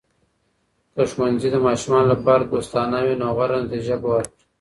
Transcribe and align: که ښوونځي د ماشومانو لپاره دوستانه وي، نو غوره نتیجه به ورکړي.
که 0.93 1.01
ښوونځي 1.11 1.49
د 1.51 1.57
ماشومانو 1.67 2.07
لپاره 2.13 2.43
دوستانه 2.53 2.97
وي، 3.05 3.15
نو 3.21 3.27
غوره 3.35 3.57
نتیجه 3.63 3.95
به 4.01 4.07
ورکړي. 4.11 4.41